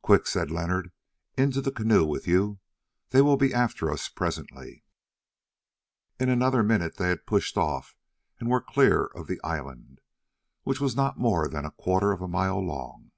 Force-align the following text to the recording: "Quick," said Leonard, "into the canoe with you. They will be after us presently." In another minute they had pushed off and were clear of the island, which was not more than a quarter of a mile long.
"Quick," 0.00 0.26
said 0.26 0.50
Leonard, 0.50 0.92
"into 1.36 1.60
the 1.60 1.70
canoe 1.70 2.06
with 2.06 2.26
you. 2.26 2.58
They 3.10 3.20
will 3.20 3.36
be 3.36 3.52
after 3.52 3.90
us 3.90 4.08
presently." 4.08 4.82
In 6.18 6.30
another 6.30 6.62
minute 6.62 6.96
they 6.96 7.10
had 7.10 7.26
pushed 7.26 7.58
off 7.58 7.94
and 8.40 8.48
were 8.48 8.62
clear 8.62 9.04
of 9.04 9.26
the 9.26 9.42
island, 9.44 10.00
which 10.62 10.80
was 10.80 10.96
not 10.96 11.18
more 11.18 11.48
than 11.48 11.66
a 11.66 11.70
quarter 11.70 12.12
of 12.12 12.22
a 12.22 12.28
mile 12.28 12.60
long. 12.64 13.10